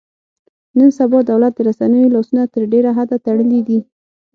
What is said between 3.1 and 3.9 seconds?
تړلي دي.